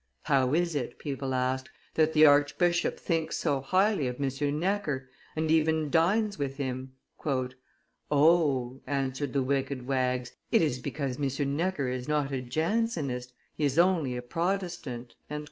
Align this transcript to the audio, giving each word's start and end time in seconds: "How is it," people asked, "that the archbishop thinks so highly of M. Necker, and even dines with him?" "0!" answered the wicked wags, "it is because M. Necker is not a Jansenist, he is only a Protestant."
"How 0.23 0.55
is 0.55 0.73
it," 0.73 0.97
people 0.97 1.35
asked, 1.35 1.69
"that 1.93 2.13
the 2.13 2.25
archbishop 2.25 2.99
thinks 2.99 3.37
so 3.37 3.61
highly 3.61 4.07
of 4.07 4.19
M. 4.19 4.59
Necker, 4.59 5.07
and 5.35 5.51
even 5.51 5.91
dines 5.91 6.39
with 6.39 6.57
him?" 6.57 6.93
"0!" 7.23 7.57
answered 8.87 9.33
the 9.33 9.43
wicked 9.43 9.85
wags, 9.85 10.31
"it 10.51 10.63
is 10.63 10.79
because 10.79 11.19
M. 11.21 11.55
Necker 11.55 11.87
is 11.87 12.07
not 12.07 12.31
a 12.31 12.41
Jansenist, 12.41 13.31
he 13.53 13.63
is 13.63 13.77
only 13.77 14.17
a 14.17 14.23
Protestant." 14.23 15.13